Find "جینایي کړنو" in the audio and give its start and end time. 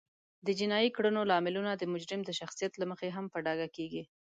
0.59-1.21